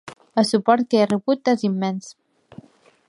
El 0.41 0.45
suport 0.51 0.87
que 0.93 1.01
he 1.01 1.09
rebut 1.11 1.53
és 1.53 1.67
immens. 1.69 2.09